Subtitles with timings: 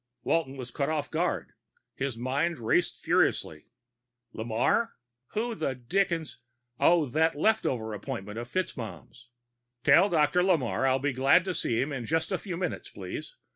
[0.23, 1.51] Walton was caught off guard.
[1.93, 3.67] His mind raced furiously.
[4.33, 4.93] Lamarre?
[5.33, 6.39] Who the dickens
[6.79, 9.29] oh, that left over appointment of FitzMaugham's.
[9.83, 10.41] "Tell Dr.
[10.41, 13.35] Lamarre I'll be glad to see him in just a few minutes, please.